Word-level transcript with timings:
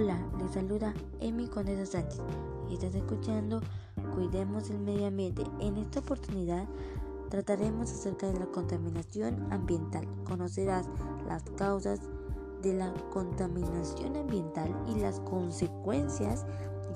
Hola, 0.00 0.16
les 0.38 0.52
saluda 0.52 0.94
Emi 1.20 1.46
Conesa 1.46 1.84
Sánchez 1.84 2.22
y 2.70 2.72
estás 2.72 2.94
escuchando 2.94 3.60
Cuidemos 4.14 4.70
el 4.70 4.78
Medio 4.78 5.08
Ambiente. 5.08 5.42
En 5.60 5.76
esta 5.76 6.00
oportunidad 6.00 6.66
trataremos 7.28 7.92
acerca 7.92 8.26
de 8.28 8.40
la 8.40 8.46
contaminación 8.46 9.52
ambiental. 9.52 10.08
Conocerás 10.24 10.88
las 11.28 11.42
causas 11.58 12.00
de 12.62 12.72
la 12.72 12.94
contaminación 13.12 14.16
ambiental 14.16 14.74
y 14.88 14.98
las 15.00 15.20
consecuencias 15.20 16.46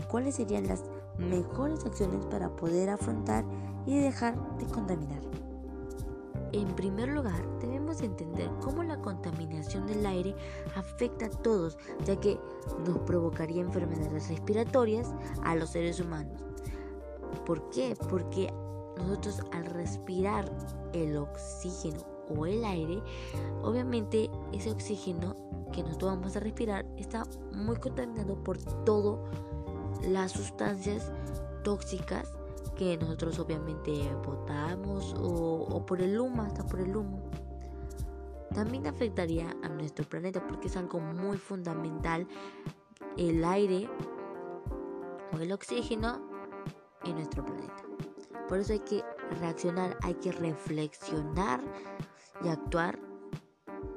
y 0.00 0.05
cuáles 0.05 0.36
serían 0.36 0.66
las 0.66 0.84
mejores 1.18 1.84
acciones 1.84 2.25
para 2.25 2.57
poder 2.57 2.89
afrontar 2.89 3.45
y 3.84 3.98
dejar 3.98 4.34
de 4.57 4.64
contaminar. 4.64 5.21
En 6.55 6.68
primer 6.77 7.09
lugar, 7.09 7.45
debemos 7.59 8.01
entender 8.01 8.48
cómo 8.62 8.84
la 8.84 8.97
contaminación 9.01 9.88
del 9.88 10.06
aire 10.06 10.37
afecta 10.77 11.27
a 11.27 11.30
todos, 11.30 11.77
ya 12.05 12.15
que 12.20 12.38
nos 12.87 12.98
provocaría 12.98 13.60
enfermedades 13.60 14.29
respiratorias 14.29 15.12
a 15.43 15.56
los 15.56 15.70
seres 15.70 15.98
humanos. 15.98 16.41
¿Por 17.45 17.70
qué? 17.70 17.96
Porque 18.09 18.55
nosotros 18.98 19.43
al 19.51 19.66
respirar 19.66 20.48
el 20.93 21.16
oxígeno 21.16 22.06
o 22.29 22.46
el 22.46 22.65
aire, 22.65 23.02
obviamente 23.65 24.30
ese 24.52 24.71
oxígeno 24.71 25.37
que 25.73 25.82
nosotros 25.82 26.12
vamos 26.12 26.37
a 26.37 26.41
respirar 26.41 26.87
está 26.96 27.24
muy 27.52 27.74
contaminado 27.79 28.37
por 28.45 28.59
todas 28.84 29.18
las 30.09 30.30
sustancias 30.30 31.10
tóxicas 31.65 32.29
que 32.70 32.96
nosotros 32.96 33.38
obviamente 33.38 33.92
votamos 34.24 35.14
o, 35.18 35.84
por 35.86 36.00
el 36.00 36.18
humo, 36.18 36.42
hasta 36.42 36.64
por 36.64 36.80
el 36.80 36.96
humo. 36.96 37.23
También 38.54 38.87
afectaría 38.87 39.54
a 39.62 39.68
nuestro 39.68 40.04
planeta 40.09 40.46
porque 40.46 40.68
es 40.68 40.76
algo 40.76 41.01
muy 41.01 41.37
fundamental 41.37 42.26
el 43.16 43.45
aire 43.45 43.88
o 45.32 45.38
el 45.38 45.52
oxígeno 45.52 46.21
en 47.04 47.16
nuestro 47.16 47.45
planeta. 47.45 47.82
Por 48.48 48.59
eso 48.59 48.73
hay 48.73 48.80
que 48.80 49.02
reaccionar, 49.40 49.96
hay 50.02 50.15
que 50.15 50.32
reflexionar 50.32 51.60
y 52.45 52.49
actuar 52.49 52.99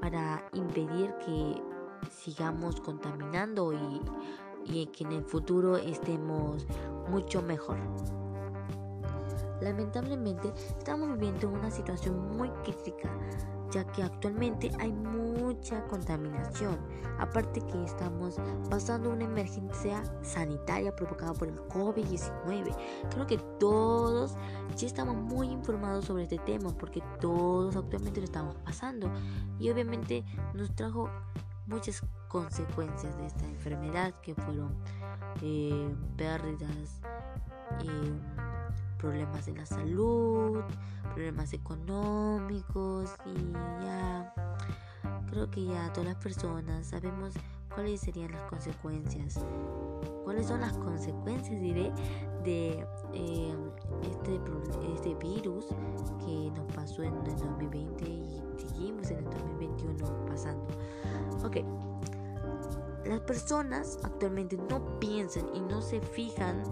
para 0.02 0.48
impedir 0.54 1.14
que 1.26 1.62
sigamos 2.10 2.80
contaminando 2.82 3.74
y, 3.74 4.02
y 4.66 4.88
que 4.88 5.04
en 5.04 5.12
el 5.12 5.24
futuro 5.24 5.78
estemos 5.78 6.66
mucho 7.10 7.42
mejor. 7.42 7.78
Lamentablemente 9.62 10.54
estamos 10.78 11.10
viviendo 11.14 11.50
una 11.50 11.72
situación 11.72 12.38
muy 12.38 12.50
crítica 12.64 13.10
ya 13.72 13.84
que 13.86 14.04
actualmente 14.04 14.72
hay 14.80 14.92
mucha 14.92 15.84
contaminación. 15.88 16.78
Aparte 17.20 17.62
que 17.62 17.84
estamos 17.84 18.40
pasando 18.70 19.10
una 19.10 19.26
emergencia 19.26 20.04
sanitaria 20.22 20.96
provocada 20.96 21.34
por 21.34 21.48
el 21.48 21.58
COVID-19. 21.68 22.76
Creo 23.10 23.28
que 23.28 23.38
todos 23.60 24.36
ya 24.76 24.88
estamos 24.88 25.16
muy 25.16 25.48
informados 25.48 26.06
sobre 26.06 26.24
este 26.24 26.38
tema 26.40 26.70
porque 26.78 27.02
todos 27.20 27.76
actualmente 27.76 28.20
lo 28.20 28.26
estamos 28.26 28.56
pasando. 28.64 29.12
Y 29.60 29.70
obviamente 29.70 30.24
nos 30.54 30.74
trajo 30.76 31.10
muchas 31.66 32.02
consecuencias 32.28 33.18
de 33.18 33.26
esta 33.26 33.46
enfermedad 33.46 34.14
que 34.22 34.36
fueron 34.36 34.76
eh, 35.42 35.94
pérdidas. 36.16 37.02
Eh, 37.84 38.37
problemas 38.98 39.46
de 39.46 39.54
la 39.54 39.66
salud, 39.66 40.62
problemas 41.14 41.54
económicos 41.54 43.12
y 43.26 43.52
ya 43.84 44.34
creo 45.30 45.50
que 45.52 45.66
ya 45.66 45.92
todas 45.94 46.10
las 46.10 46.18
personas 46.18 46.88
sabemos 46.88 47.34
cuáles 47.74 48.02
serían 48.02 48.32
las 48.32 48.42
consecuencias. 48.50 49.40
¿Cuáles 50.24 50.48
son 50.48 50.62
las 50.62 50.74
consecuencias, 50.74 51.62
diré, 51.62 51.92
de 52.44 52.86
eh, 53.14 53.56
este, 54.04 54.40
este 54.96 55.16
virus 55.16 55.68
que 56.26 56.52
nos 56.52 56.74
pasó 56.74 57.04
en 57.04 57.14
el 57.26 57.36
2020 57.38 58.04
y 58.04 58.42
seguimos 58.58 59.10
en 59.12 59.20
el 59.20 59.26
2021 59.26 60.26
pasando? 60.26 60.68
Ok, 61.46 61.58
las 63.06 63.22
personas 63.22 64.00
actualmente 64.04 64.58
no 64.58 65.00
piensan 65.00 65.46
y 65.54 65.62
no 65.62 65.82
se 65.82 66.02
fijan 66.02 66.64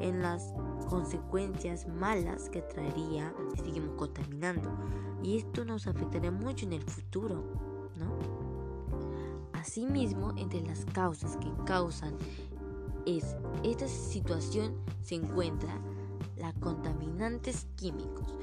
en 0.00 0.22
las 0.22 0.54
consecuencias 0.92 1.88
malas 1.88 2.50
que 2.50 2.60
traería 2.60 3.32
si 3.54 3.62
seguimos 3.62 3.96
contaminando. 3.96 4.70
Y 5.22 5.38
esto 5.38 5.64
nos 5.64 5.86
afectaría 5.86 6.30
mucho 6.30 6.66
en 6.66 6.74
el 6.74 6.82
futuro, 6.82 7.42
¿no? 7.96 8.12
Asimismo, 9.54 10.34
entre 10.36 10.60
las 10.60 10.84
causas 10.84 11.38
que 11.38 11.50
causan 11.64 12.14
es, 13.06 13.36
esta 13.64 13.88
situación 13.88 14.74
se 15.00 15.14
encuentra 15.14 15.80
las 16.36 16.52
contaminantes 16.58 17.68
químicos. 17.76 18.34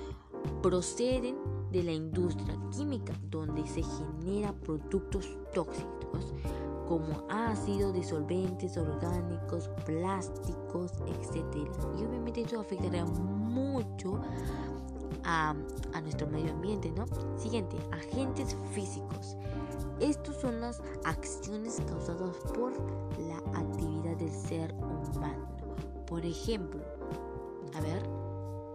Proceden 0.64 1.36
de 1.72 1.84
la 1.84 1.92
industria 1.92 2.58
química 2.76 3.14
donde 3.30 3.68
se 3.68 3.84
genera 3.84 4.54
productos 4.54 5.38
tóxicos 5.54 6.34
como 6.90 7.24
ácidos, 7.30 7.94
disolventes 7.94 8.76
orgánicos, 8.76 9.70
plásticos, 9.86 10.92
etc. 11.06 11.46
Y 12.00 12.04
obviamente 12.04 12.42
eso 12.42 12.60
afectará 12.60 13.06
mucho 13.06 14.20
a, 15.24 15.54
nuestro 16.02 16.26
medio 16.28 16.52
ambiente, 16.52 16.92
¿no? 16.92 17.06
Siguiente, 17.38 17.78
agentes 17.92 18.58
físicos. 18.72 19.38
Estos 20.00 20.38
son 20.38 20.62
las 20.62 20.82
acciones 21.06 21.80
causadas 21.88 22.36
por 22.56 22.74
la 23.20 23.38
actividad 23.60 24.18
del 24.18 24.32
ser 24.32 24.74
humano. 24.74 25.48
Por 26.08 26.26
ejemplo, 26.26 26.82
a 27.76 27.82
ver, 27.82 28.02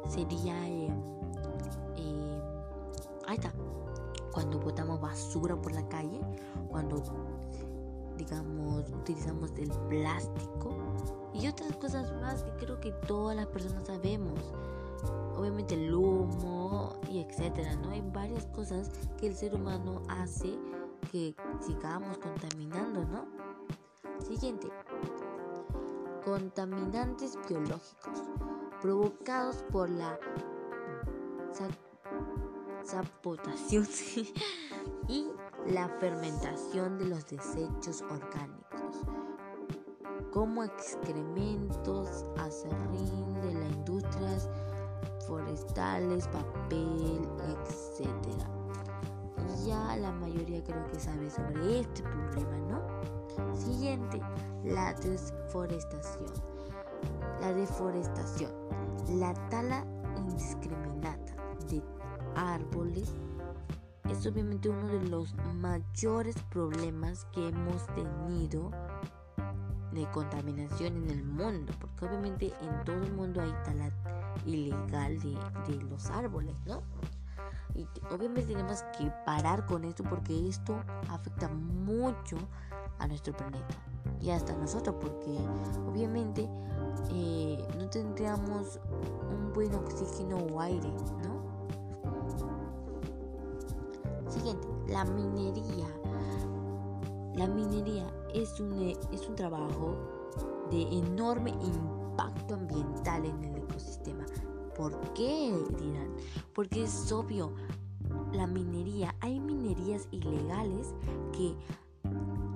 sería... 0.08 0.68
Eh, 0.68 0.88
eh, 1.96 2.42
ahí 3.26 3.34
está. 3.34 3.52
Cuando 4.30 4.60
botamos 4.60 5.00
basura 5.00 5.56
por 5.60 5.72
la 5.72 5.88
calle, 5.88 6.20
cuando 6.68 7.02
digamos, 8.16 8.88
utilizamos 8.90 9.50
el 9.56 9.70
plástico 9.88 10.76
y 11.32 11.48
otras 11.48 11.76
cosas 11.76 12.12
más 12.20 12.42
que 12.42 12.50
creo 12.64 12.80
que 12.80 12.92
todas 13.06 13.36
las 13.36 13.46
personas 13.46 13.86
sabemos. 13.86 14.40
Obviamente 15.36 15.74
el 15.74 15.92
humo 15.92 17.00
y 17.10 17.20
etcétera, 17.20 17.74
¿no? 17.76 17.90
Hay 17.90 18.02
varias 18.12 18.46
cosas 18.46 18.90
que 19.18 19.26
el 19.26 19.34
ser 19.34 19.54
humano 19.54 20.02
hace 20.08 20.56
que 21.10 21.34
sigamos 21.60 22.18
contaminando, 22.18 23.04
¿no? 23.04 23.26
Siguiente. 24.24 24.68
Contaminantes 26.24 27.36
biológicos 27.48 28.22
provocados 28.80 29.62
por 29.70 29.90
la 29.90 30.18
sapotación 32.84 33.86
y 35.08 35.28
la 35.66 35.88
fermentación 36.00 36.98
de 36.98 37.06
los 37.06 37.26
desechos 37.26 38.02
orgánicos, 38.02 39.02
como 40.32 40.64
excrementos, 40.64 42.24
acerrín 42.38 43.34
de 43.42 43.54
las 43.54 43.72
industrias 43.72 44.50
forestales, 45.26 46.26
papel, 46.28 47.28
etc. 47.48 48.08
Ya 49.64 49.96
la 49.96 50.12
mayoría 50.12 50.62
creo 50.62 50.86
que 50.88 51.00
sabe 51.00 51.30
sobre 51.30 51.80
este 51.80 52.02
problema, 52.02 52.58
¿no? 52.68 53.56
Siguiente, 53.56 54.20
la 54.64 54.92
desforestación. 54.94 56.32
La 57.40 57.52
deforestación, 57.52 58.52
la 59.08 59.32
tala 59.48 59.86
indiscriminada 60.16 61.18
de 61.70 61.82
árboles 62.36 63.14
es 64.14 64.26
obviamente 64.26 64.68
uno 64.68 64.86
de 64.86 65.08
los 65.08 65.34
mayores 65.54 66.36
problemas 66.50 67.26
que 67.32 67.48
hemos 67.48 67.84
tenido 67.94 68.70
de 69.92 70.08
contaminación 70.12 70.96
en 70.96 71.10
el 71.10 71.24
mundo, 71.24 71.72
porque 71.80 72.06
obviamente 72.06 72.52
en 72.60 72.84
todo 72.84 73.02
el 73.02 73.12
mundo 73.12 73.40
hay 73.40 73.52
tala 73.64 73.90
ilegal 74.46 75.18
de, 75.20 75.82
los 75.90 76.06
árboles, 76.10 76.54
¿no? 76.64 76.82
Y 77.74 77.88
obviamente 78.12 78.52
tenemos 78.52 78.82
que 78.96 79.10
parar 79.26 79.66
con 79.66 79.84
esto 79.84 80.04
porque 80.04 80.48
esto 80.48 80.80
afecta 81.10 81.48
mucho 81.48 82.36
a 83.00 83.08
nuestro 83.08 83.36
planeta 83.36 83.74
y 84.20 84.30
hasta 84.30 84.54
nosotros, 84.54 84.94
porque 85.00 85.38
obviamente 85.88 86.48
eh, 87.10 87.66
no 87.76 87.88
tendríamos 87.90 88.78
un 89.28 89.52
buen 89.52 89.74
oxígeno 89.74 90.36
o 90.36 90.60
aire, 90.60 90.88
¿no? 91.24 91.43
La 94.94 95.04
minería. 95.04 95.88
La 97.34 97.48
minería 97.48 98.06
es 98.32 98.60
un, 98.60 98.80
es 99.12 99.28
un 99.28 99.34
trabajo 99.34 99.96
de 100.70 100.82
enorme 100.82 101.50
impacto 101.50 102.54
ambiental 102.54 103.26
en 103.26 103.42
el 103.42 103.56
ecosistema. 103.56 104.24
¿Por 104.76 104.96
qué? 105.14 105.52
Dirán. 105.80 106.14
Porque 106.54 106.84
es 106.84 107.10
obvio, 107.10 107.52
la 108.32 108.46
minería, 108.46 109.16
hay 109.20 109.40
minerías 109.40 110.06
ilegales 110.12 110.94
que 111.32 111.56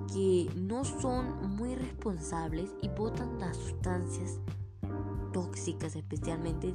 porque 0.09 0.49
no 0.55 0.83
son 0.85 1.55
muy 1.55 1.75
responsables 1.75 2.73
y 2.81 2.89
botan 2.89 3.37
las 3.39 3.55
sustancias 3.57 4.39
tóxicas 5.33 5.95
especialmente 5.95 6.73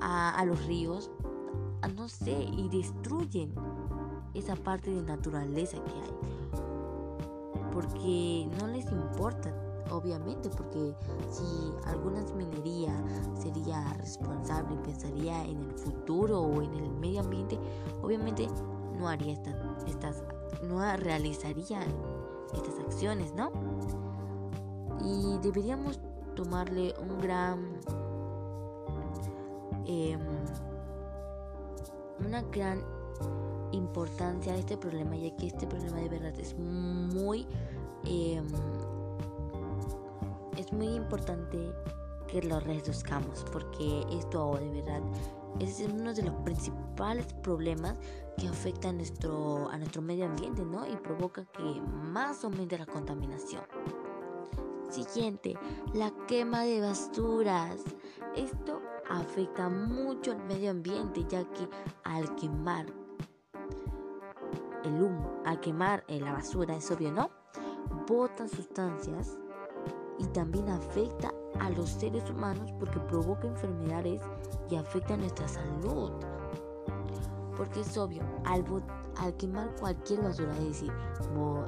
a, 0.00 0.44
los 0.44 0.64
ríos, 0.66 1.10
no 1.96 2.08
sé, 2.08 2.44
y 2.56 2.68
destruyen 2.68 3.54
esa 4.34 4.56
parte 4.56 4.90
de 4.90 5.02
naturaleza 5.02 5.78
que 5.84 5.92
hay. 5.92 6.14
Porque 7.72 8.48
no 8.58 8.68
les 8.68 8.90
importa, 8.90 9.52
obviamente, 9.90 10.48
porque 10.50 10.94
si 11.30 11.72
alguna 11.86 12.22
minería 12.36 12.92
sería 13.40 13.92
responsable 13.94 14.74
y 14.74 14.78
pensaría 14.78 15.44
en 15.44 15.60
el 15.60 15.72
futuro 15.72 16.40
o 16.40 16.62
en 16.62 16.74
el 16.74 16.90
medio 16.92 17.20
ambiente, 17.20 17.58
obviamente 18.02 18.48
no 18.98 19.08
haría 19.08 19.32
estas, 19.32 19.56
estas 19.86 20.22
no 20.62 20.78
realizaría 20.96 21.80
estas 22.52 22.78
acciones, 22.78 23.34
¿no? 23.34 23.50
Y 25.00 25.38
deberíamos 25.42 26.00
tomarle 26.34 26.94
un 27.00 27.20
gran 27.20 27.80
em, 29.86 30.20
una 32.24 32.42
gran 32.42 32.82
importancia 33.74 34.52
a 34.52 34.56
este 34.56 34.76
problema 34.76 35.16
ya 35.16 35.34
que 35.36 35.48
este 35.48 35.66
problema 35.66 35.98
de 35.98 36.08
verdad 36.08 36.38
es 36.38 36.56
muy 36.58 37.46
em, 38.04 38.46
es 40.56 40.72
muy 40.72 40.88
importante 40.88 41.72
que 42.28 42.42
lo 42.42 42.60
reduzcamos 42.60 43.44
porque 43.52 44.04
esto 44.12 44.56
de 44.58 44.70
verdad 44.70 45.02
es 45.60 45.80
uno 45.80 46.12
de 46.12 46.22
los 46.22 46.34
principales 46.42 47.26
problemas 47.42 47.98
que 48.36 48.48
afecta 48.48 48.88
a 48.88 48.92
nuestro, 48.92 49.68
a 49.68 49.78
nuestro 49.78 50.02
medio 50.02 50.26
ambiente, 50.26 50.64
¿no? 50.64 50.86
Y 50.86 50.96
provoca 50.96 51.44
que 51.44 51.80
más 52.12 52.44
aumente 52.44 52.76
la 52.76 52.86
contaminación. 52.86 53.62
Siguiente, 54.90 55.56
la 55.92 56.12
quema 56.26 56.62
de 56.62 56.80
basuras. 56.80 57.80
Esto 58.36 58.80
afecta 59.08 59.68
mucho 59.68 60.32
al 60.32 60.44
medio 60.44 60.70
ambiente, 60.70 61.24
ya 61.28 61.44
que 61.44 61.68
al 62.02 62.34
quemar 62.36 62.86
el 64.84 65.02
humo, 65.02 65.42
al 65.44 65.60
quemar 65.60 66.04
la 66.08 66.32
basura, 66.32 66.76
es 66.76 66.90
obvio, 66.90 67.12
¿no? 67.12 67.30
Botan 68.06 68.48
sustancias 68.48 69.36
y 70.18 70.26
también 70.26 70.68
afecta 70.68 71.32
a 71.60 71.70
los 71.70 71.90
seres 71.90 72.28
humanos 72.30 72.72
porque 72.78 73.00
provoca 73.00 73.46
enfermedades 73.46 74.20
y 74.70 74.76
afecta 74.76 75.16
nuestra 75.16 75.48
salud. 75.48 76.12
Porque 77.56 77.80
es 77.80 77.96
obvio, 77.96 78.22
al, 78.44 78.64
al 79.18 79.36
quemar 79.36 79.74
cualquier 79.76 80.22
basura, 80.22 80.52
es 80.58 80.64
decir, 80.64 80.92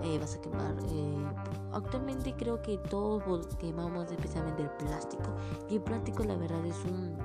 eh, 0.03 0.19
vas 0.19 0.35
a 0.35 0.41
quemar, 0.41 0.75
eh, 0.89 1.27
actualmente 1.73 2.35
creo 2.37 2.61
que 2.61 2.79
todos 2.79 3.55
quemamos 3.57 4.11
especialmente 4.11 4.63
el 4.63 4.71
plástico. 4.71 5.31
Y 5.69 5.77
el 5.77 5.83
plástico 5.83 6.25
la 6.25 6.37
verdad 6.37 6.65
es 6.67 6.77
un, 6.85 7.17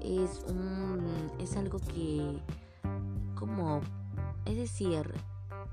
es 0.00 0.44
un, 0.48 1.04
es 1.40 1.56
algo 1.56 1.80
que, 1.80 2.40
como, 3.34 3.80
es 4.44 4.56
decir, 4.56 5.12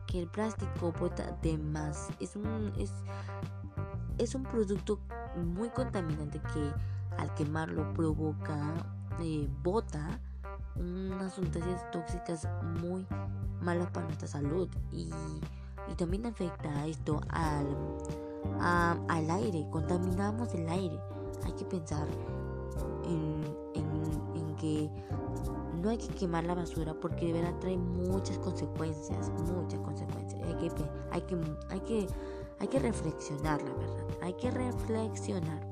que 0.08 0.20
el 0.22 0.28
plástico 0.28 0.94
bota 1.00 1.38
de 1.42 1.58
más, 1.58 2.10
es 2.20 2.36
un, 2.36 2.72
es, 2.78 2.92
es 4.18 4.36
un 4.36 4.44
producto 4.44 5.00
muy 5.36 5.70
contaminante 5.70 6.42
que 6.54 6.72
al 7.18 7.34
quemarlo 7.36 7.94
provoca, 7.94 8.74
eh, 9.20 9.48
bota 9.64 10.20
unas 10.76 11.34
sustancias 11.34 11.90
tóxicas 11.92 12.48
muy 12.82 13.06
malas 13.62 13.90
para 13.92 14.06
nuestra 14.06 14.28
salud 14.28 14.70
y, 14.92 15.10
también 15.96 16.26
afecta 16.26 16.86
esto 16.86 17.22
al, 17.30 17.66
al 18.60 19.32
aire, 19.32 19.66
contaminamos 19.72 20.54
el 20.54 20.68
aire. 20.68 21.00
Hay 21.46 21.54
que 21.54 21.64
pensar 21.64 22.06
en, 23.06 23.42
en, 23.74 24.27
que 24.58 24.90
no 25.82 25.90
hay 25.90 25.98
que 25.98 26.08
quemar 26.10 26.44
la 26.44 26.56
basura 26.56 26.94
porque 27.00 27.28
de 27.28 27.34
verdad 27.34 27.60
trae 27.60 27.78
muchas 27.78 28.38
consecuencias, 28.40 29.32
muchas 29.54 29.80
consecuencias. 29.80 30.42
Hay 30.44 30.56
que, 30.56 30.72
hay 31.12 31.22
que, 31.22 31.38
hay 31.70 31.80
que 31.82 32.08
hay 32.60 32.68
que 32.68 32.80
reflexionar, 32.80 33.62
la 33.62 33.74
verdad. 33.74 34.08
Hay 34.22 34.34
que 34.34 34.52
reflexionar. 34.52 35.66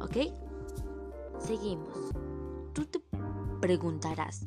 ¿Ok? 0.00 0.32
Seguimos. 1.38 2.12
Tú 2.72 2.86
te 2.86 3.00
preguntarás, 3.60 4.46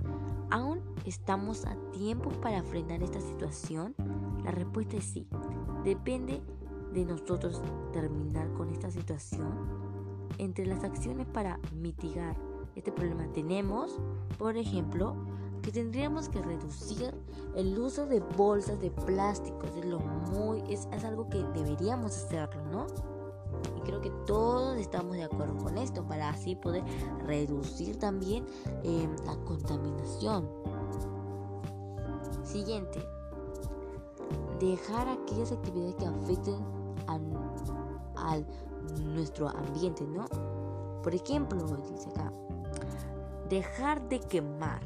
¿aún 0.49 0.81
estamos 1.05 1.65
a 1.65 1.75
tiempo 1.91 2.29
para 2.41 2.63
frenar 2.63 3.03
esta 3.03 3.21
situación? 3.21 3.93
La 4.43 4.51
respuesta 4.51 4.97
es 4.97 5.05
sí. 5.05 5.27
Depende 5.83 6.41
de 6.93 7.05
nosotros 7.05 7.61
terminar 7.93 8.51
con 8.53 8.69
esta 8.69 8.89
situación. 8.89 9.53
Entre 10.37 10.65
las 10.65 10.83
acciones 10.83 11.27
para 11.27 11.59
mitigar 11.75 12.35
este 12.75 12.91
problema 12.91 13.27
tenemos, 13.33 13.99
por 14.37 14.57
ejemplo, 14.57 15.15
que 15.61 15.71
tendríamos 15.71 16.29
que 16.29 16.41
reducir 16.41 17.11
el 17.55 17.79
uso 17.79 18.05
de 18.05 18.19
bolsas 18.19 18.79
de 18.79 18.91
plástico. 18.91 19.63
Es, 19.65 19.85
lo 19.85 19.99
muy, 19.99 20.61
es, 20.69 20.87
algo 21.03 21.27
que 21.27 21.43
deberíamos 21.55 22.15
hacerlo, 22.15 22.63
¿no? 22.71 22.85
Y 23.75 23.81
creo 23.81 23.99
que 23.99 24.11
todos 24.27 24.77
estamos 24.77 25.13
de 25.13 25.23
acuerdo 25.23 25.57
con 25.57 25.77
esto 25.77 26.05
para 26.05 26.29
así 26.29 26.55
poder 26.55 26.83
reducir 27.25 27.97
también 27.97 28.45
em, 28.83 29.09
la 29.25 29.35
contaminación. 29.37 30.47
Siguiente. 32.43 33.03
Dejar 34.59 35.07
aquellas 35.07 35.51
actividades 35.51 35.95
que 35.95 36.05
afecten 36.05 36.63
a, 37.07 37.19
nuestro 39.01 39.49
ambiente, 39.49 40.05
¿no? 40.05 40.25
Por 41.01 41.13
ejemplo, 41.13 41.59
dice 41.91 42.09
acá, 42.09 42.31
dejar 43.49 44.07
de 44.09 44.19
quemar 44.19 44.81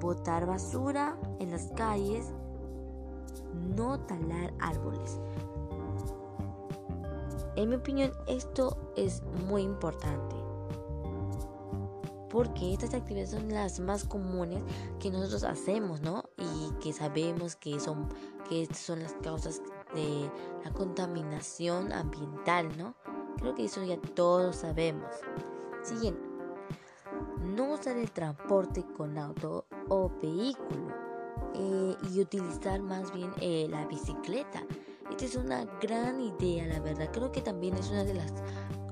botar 0.00 0.46
basura 0.46 1.18
en 1.40 1.50
las 1.50 1.66
calles, 1.76 2.32
no 3.76 4.00
talar 4.00 4.52
árboles. 4.60 5.20
En 7.56 7.70
mi 7.70 7.76
opinión, 7.76 8.12
esto 8.28 8.76
es 8.96 9.22
muy 9.48 9.62
importante. 9.62 10.36
Porque 12.30 12.74
estas 12.74 12.92
actividades 12.94 13.30
son 13.30 13.48
las 13.48 13.80
más 13.80 14.04
comunes 14.04 14.62
que 15.00 15.10
nosotros 15.10 15.44
hacemos, 15.44 16.02
¿no? 16.02 16.24
Y 16.36 16.72
que 16.80 16.92
sabemos 16.92 17.56
que 17.56 17.80
son, 17.80 18.06
que 18.48 18.68
son 18.74 19.02
las 19.02 19.14
causas 19.14 19.62
de 19.94 20.30
la 20.62 20.70
contaminación 20.72 21.90
ambiental, 21.90 22.68
¿no? 22.76 22.94
Creo 23.38 23.54
que 23.54 23.64
eso 23.64 23.82
ya 23.82 23.98
todos 24.14 24.56
sabemos. 24.56 25.10
Siguiente. 25.82 26.27
No 27.88 27.94
usar 27.94 28.02
el 28.02 28.10
transporte 28.10 28.84
con 28.98 29.16
auto 29.16 29.64
o 29.88 30.10
vehículo 30.20 30.94
eh, 31.54 31.96
y 32.12 32.20
utilizar 32.20 32.82
más 32.82 33.10
bien 33.14 33.32
eh, 33.40 33.66
la 33.70 33.86
bicicleta. 33.86 34.62
Esta 35.10 35.24
es 35.24 35.36
una 35.36 35.64
gran 35.80 36.20
idea, 36.20 36.66
la 36.66 36.80
verdad. 36.80 37.08
Creo 37.12 37.32
que 37.32 37.40
también 37.40 37.74
es 37.78 37.88
una 37.88 38.04
de 38.04 38.12
las 38.12 38.30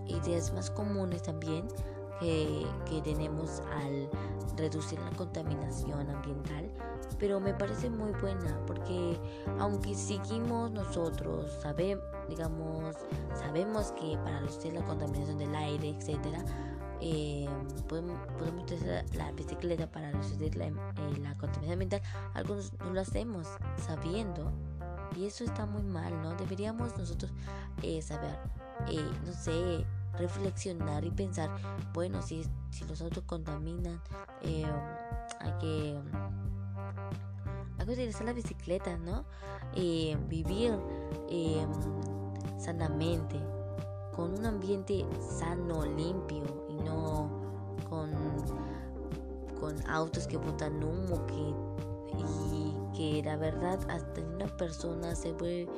ideas 0.07 0.51
más 0.55 0.71
comunes 0.71 1.23
también 1.25 1.69
que, 2.21 2.67
que 2.89 3.03
tenemos 3.03 3.61
al 3.71 4.09
reducir 4.57 4.99
la 4.99 5.11
contaminación 5.11 6.09
ambiental. 6.09 6.71
Pero 7.19 7.39
me 7.39 7.53
parece 7.53 7.91
muy 7.91 8.13
buena 8.13 8.59
porque 8.67 9.21
aunque 9.59 9.95
seguimos 9.95 10.71
nosotros, 10.71 11.53
sabemos, 11.61 12.03
digamos, 12.31 12.97
sabemos 13.35 13.93
que 13.93 14.17
para 14.25 14.41
reducir 14.41 14.73
la 14.73 14.85
contaminación 14.87 15.37
del 15.37 15.55
aire, 15.55 15.91
etcétera, 15.91 16.43
eh, 17.01 17.49
podemos, 17.89 18.19
podemos, 18.39 18.63
utilizar 18.63 19.05
la 19.15 19.31
bicicleta 19.33 19.91
para 19.91 20.11
reducir 20.11 20.57
la, 20.57 20.67
eh, 20.67 20.73
la, 21.21 21.37
contaminación 21.37 21.73
ambiental. 21.73 22.03
Algunos 22.35 22.73
no 22.81 22.93
lo 22.93 23.01
hacemos 23.01 23.47
sabiendo 23.87 24.53
y 25.17 25.27
eso 25.27 25.45
está 25.45 25.67
muy 25.67 25.83
mal, 25.83 26.23
¿no? 26.23 26.35
Deberíamos 26.35 26.97
nosotros 26.97 27.33
eh, 27.83 28.01
saber, 28.03 28.39
eh, 28.89 29.11
no 29.25 29.33
sé, 29.33 29.85
reflexionar 30.19 31.05
y 31.05 31.11
pensar, 31.11 31.51
bueno, 31.93 32.23
si, 32.23 32.45
si 32.71 32.85
los 32.85 33.01
autos 33.03 33.25
contaminan, 33.25 34.01
hay 34.43 35.53
que 35.61 36.01
hay 37.79 37.85
que 37.85 37.93
utilizar 37.93 38.25
la 38.25 38.33
bicicleta, 38.33 38.97
¿no? 38.97 39.25
vivir 40.29 40.73
sanamente, 42.59 43.39
con 44.15 44.33
un 44.39 44.47
ambiente 44.47 45.05
sano, 45.39 45.85
limpio, 45.85 46.43
autos 49.89 50.27
que 50.27 50.37
botan 50.37 50.83
humo 50.83 51.27
que, 51.27 51.55
y 52.19 52.97
que 52.97 53.23
la 53.23 53.37
verdad 53.37 53.79
hasta 53.91 54.21
una 54.21 54.47
persona 54.57 55.15
se 55.15 55.33
ve 55.33 55.69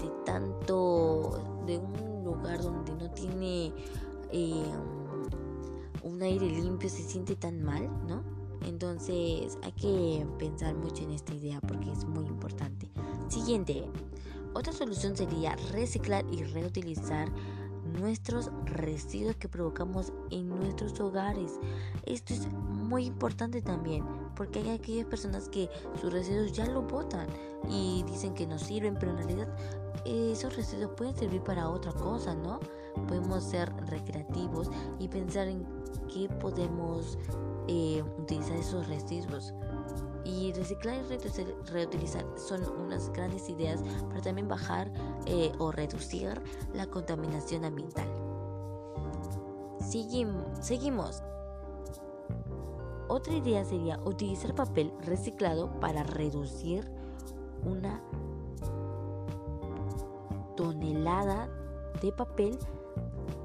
de 0.00 0.10
tanto 0.24 1.62
de 1.66 1.78
un 1.78 2.24
lugar 2.24 2.62
donde 2.62 2.94
no 2.94 3.10
tiene 3.10 3.72
eh, 4.30 4.64
un 6.02 6.22
aire 6.22 6.46
limpio 6.48 6.88
se 6.88 7.02
siente 7.02 7.34
tan 7.36 7.62
mal, 7.62 7.88
¿no? 8.06 8.22
Entonces 8.66 9.58
hay 9.62 9.72
que 9.72 10.26
pensar 10.38 10.74
mucho 10.74 11.04
en 11.04 11.12
esta 11.12 11.34
idea 11.34 11.60
porque 11.60 11.90
es 11.92 12.04
muy 12.04 12.26
importante. 12.26 12.88
Siguiente. 13.28 13.84
Otra 14.54 14.72
solución 14.72 15.14
sería 15.16 15.54
reciclar 15.72 16.24
y 16.32 16.42
reutilizar 16.44 17.28
nuestros 18.00 18.50
residuos 18.64 19.36
que 19.36 19.48
provocamos 19.48 20.12
en 20.30 20.48
nuestros 20.48 20.98
hogares. 21.00 21.58
Esto 22.04 22.34
es 22.34 22.50
muy 22.52 23.06
importante 23.06 23.62
también, 23.62 24.04
porque 24.34 24.60
hay 24.60 24.70
aquellas 24.70 25.06
personas 25.06 25.48
que 25.48 25.68
sus 26.00 26.12
residuos 26.12 26.52
ya 26.52 26.66
lo 26.66 26.82
botan 26.82 27.26
y 27.68 28.04
dicen 28.04 28.34
que 28.34 28.46
no 28.46 28.58
sirven, 28.58 28.96
pero 28.98 29.12
en 29.12 29.18
realidad 29.18 29.48
esos 30.04 30.54
residuos 30.56 30.92
pueden 30.96 31.16
servir 31.16 31.42
para 31.42 31.68
otra 31.68 31.92
cosa, 31.92 32.34
¿no? 32.34 32.60
Podemos 33.08 33.42
ser 33.42 33.72
recreativos 33.86 34.70
y 34.98 35.08
pensar 35.08 35.48
en 35.48 35.66
qué 36.12 36.28
podemos 36.28 37.18
eh, 37.68 38.02
utilizar 38.18 38.56
esos 38.56 38.86
residuos. 38.88 39.52
Y 40.26 40.52
reciclar 40.52 40.96
y 40.96 41.70
reutilizar 41.70 42.26
son 42.34 42.60
unas 42.80 43.12
grandes 43.12 43.48
ideas 43.48 43.80
para 44.08 44.20
también 44.20 44.48
bajar 44.48 44.92
eh, 45.26 45.52
o 45.60 45.70
reducir 45.70 46.42
la 46.74 46.86
contaminación 46.86 47.64
ambiental. 47.64 48.08
seguimos. 50.60 51.22
Otra 53.08 53.34
idea 53.34 53.64
sería 53.64 54.00
utilizar 54.04 54.52
papel 54.52 54.92
reciclado 55.02 55.70
para 55.78 56.02
reducir 56.02 56.90
una 57.64 58.02
tonelada 60.56 61.48
de 62.02 62.10
papel 62.10 62.58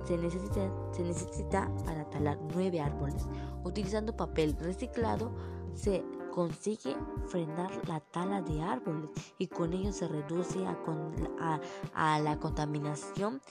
se 0.05 0.17
necesita, 0.17 0.71
se 0.91 1.03
necesita 1.03 1.71
para 1.85 2.09
talar 2.09 2.39
nueve 2.55 2.81
árboles. 2.81 3.27
Utilizando 3.63 4.15
papel 4.17 4.57
reciclado 4.59 5.31
se 5.75 6.03
consigue 6.31 6.95
frenar 7.27 7.69
la 7.88 8.00
tala 8.00 8.41
de 8.41 8.61
árboles 8.61 9.11
y 9.38 9.47
con 9.47 9.73
ello 9.73 9.91
se 9.91 10.07
reduce 10.07 10.65
a, 10.65 12.19
la 12.19 12.39
contaminación 12.39 13.41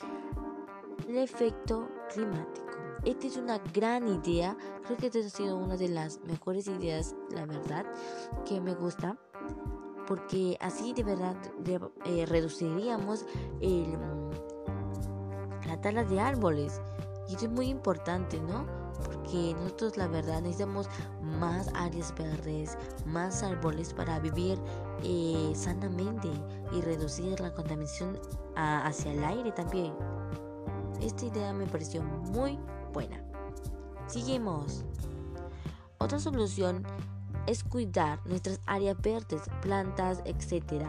el 1.08 1.18
efecto 1.18 1.88
climático. 2.12 2.66
Esta 3.04 3.26
es 3.26 3.37
una 3.37 3.58
gran 3.58 4.08
idea, 4.08 4.56
creo 4.84 4.96
que 4.99 5.06
esta 5.06 5.20
ha 5.20 5.22
sido 5.22 5.56
una 5.56 5.76
de 5.76 5.88
las 5.88 6.20
mejores 6.20 6.66
ideas, 6.66 7.14
la 7.30 7.46
verdad, 7.46 7.87
que 8.44 8.60
me 8.60 8.75
gusta, 8.75 9.16
porque 10.06 10.58
así 10.60 10.92
de 10.92 11.04
verdad 11.04 11.37
eh, 12.04 12.26
reduciríamos 12.26 13.25
la 15.66 15.80
tala 15.80 16.04
de 16.04 16.20
árboles. 16.20 16.80
Y 17.28 17.34
esto 17.34 17.46
es 17.46 17.52
muy 17.52 17.68
importante, 17.68 18.40
¿no? 18.40 18.79
Porque 19.30 19.54
nosotros 19.54 19.96
la 19.96 20.08
verdad 20.08 20.42
necesitamos 20.42 20.88
más 21.22 21.68
áreas 21.75 22.12
verdes, 22.18 22.76
más 23.06 23.44
árboles 23.44 23.94
para 23.94 24.18
vivir 24.18 24.58
eh, 25.04 25.52
sanamente 25.54 26.28
y 26.72 26.80
reducir 26.80 27.38
la 27.38 27.54
contaminación 27.54 28.18
hacia 28.56 29.12
el 29.12 29.22
aire 29.22 29.52
también. 29.52 29.92
Esta 31.00 31.26
idea 31.26 31.52
me 31.52 31.66
pareció 31.66 32.02
muy 32.02 32.58
buena. 32.92 33.22
Seguimos. 34.08 34.84
Otra 35.99 36.18
solución 36.18 36.84
es 37.46 37.62
cuidar 37.62 38.18
nuestras 38.26 38.58
áreas 38.66 39.00
verdes, 39.00 39.42
plantas, 39.62 40.22
etc. 40.25 40.87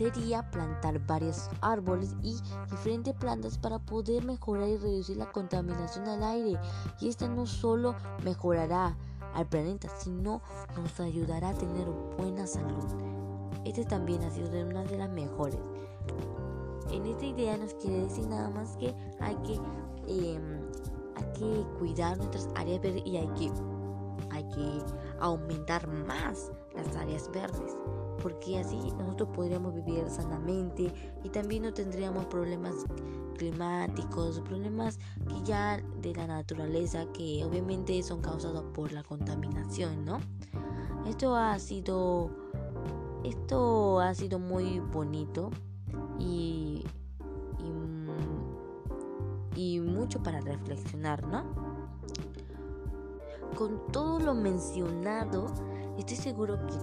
y 0.00 0.04
sería 0.04 0.50
plantar 0.50 0.98
varios 1.06 1.50
árboles 1.60 2.14
y 2.22 2.36
diferentes 2.70 3.14
plantas 3.14 3.58
para 3.58 3.78
poder 3.78 4.24
mejorar 4.24 4.68
y 4.68 4.76
reducir 4.78 5.18
la 5.18 5.30
contaminación 5.30 6.08
al 6.08 6.22
aire. 6.22 6.58
Y 7.00 7.08
esta 7.08 7.28
no 7.28 7.44
solo 7.46 7.94
mejorará 8.24 8.96
al 9.34 9.46
planeta, 9.46 9.88
sino 9.98 10.40
nos 10.76 10.98
ayudará 11.00 11.50
a 11.50 11.54
tener 11.54 11.86
buena 12.16 12.46
salud. 12.46 12.84
Este 13.64 13.84
también 13.84 14.22
ha 14.22 14.30
sido 14.30 14.48
una 14.66 14.84
de 14.84 14.96
las 14.96 15.10
mejores. 15.10 15.60
En 16.90 17.04
esta 17.04 17.26
idea 17.26 17.56
nos 17.58 17.74
quiere 17.74 18.04
decir 18.04 18.26
nada 18.26 18.48
más 18.48 18.76
que 18.78 18.94
hay 19.20 19.36
que, 19.36 19.54
em, 20.06 20.60
hay 21.14 21.32
que 21.34 21.66
cuidar 21.78 22.16
nuestras 22.16 22.48
áreas 22.56 22.80
verdes 22.80 23.02
y 23.04 23.18
hay 23.18 23.28
que, 23.28 23.50
hay 24.30 24.44
que 24.48 24.82
aumentar 25.20 25.86
más 25.86 26.50
las 26.74 26.96
áreas 26.96 27.30
verdes 27.30 27.76
porque 28.22 28.58
así 28.58 28.76
nosotros 28.98 29.30
podríamos 29.34 29.74
vivir 29.74 30.08
sanamente 30.08 30.92
y 31.24 31.28
también 31.28 31.64
no 31.64 31.72
tendríamos 31.72 32.26
problemas 32.26 32.74
climáticos, 33.36 34.40
problemas 34.40 34.98
que 35.28 35.42
ya 35.44 35.82
de 36.02 36.14
la 36.14 36.26
naturaleza 36.26 37.06
que 37.12 37.44
obviamente 37.44 38.02
son 38.02 38.20
causados 38.20 38.64
por 38.74 38.92
la 38.92 39.02
contaminación, 39.02 40.04
¿no? 40.04 40.20
Esto 41.06 41.34
ha 41.34 41.58
sido 41.58 42.30
esto 43.24 44.00
ha 44.00 44.14
sido 44.14 44.38
muy 44.38 44.80
bonito 44.80 45.50
y, 46.18 46.84
y, 49.56 49.60
y 49.60 49.80
mucho 49.80 50.22
para 50.22 50.40
reflexionar, 50.40 51.26
¿no? 51.26 51.44
Con 53.56 53.86
todo 53.92 54.20
lo 54.20 54.34
mencionado, 54.34 55.46
estoy 55.98 56.16
seguro 56.16 56.66
que 56.66 56.74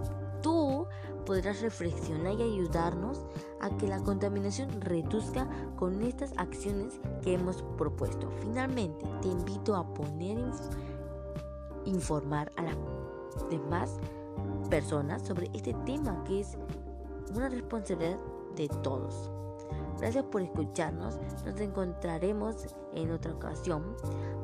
podrás 1.27 1.61
reflexionar 1.61 2.39
y 2.39 2.43
ayudarnos 2.43 3.25
a 3.59 3.69
que 3.75 3.85
la 3.85 3.99
contaminación 3.99 4.69
reduzca 4.79 5.45
con 5.75 6.01
estas 6.01 6.31
acciones 6.37 7.01
que 7.21 7.33
hemos 7.33 7.63
propuesto. 7.77 8.31
Finalmente, 8.39 9.05
te 9.21 9.27
invito 9.27 9.75
a 9.75 9.93
poner 9.93 10.37
informar 11.83 12.49
a 12.55 12.63
las 12.63 12.77
demás 13.49 13.97
personas 14.69 15.21
sobre 15.21 15.51
este 15.53 15.73
tema 15.85 16.23
que 16.23 16.39
es 16.39 16.57
una 17.35 17.49
responsabilidad 17.49 18.17
de 18.55 18.69
todos. 18.81 19.29
Gracias 19.99 20.23
por 20.25 20.41
escucharnos. 20.41 21.19
Nos 21.45 21.59
encontraremos 21.59 22.67
en 22.93 23.11
otra 23.11 23.33
ocasión 23.33 23.83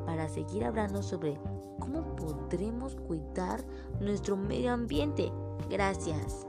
para 0.04 0.28
seguir 0.28 0.64
hablando 0.64 1.02
sobre 1.02 1.38
cómo 1.80 2.14
podremos 2.16 2.94
cuidar 2.96 3.64
nuestro 4.00 4.36
medio 4.36 4.72
ambiente. 4.72 5.32
Gracias. 5.70 6.46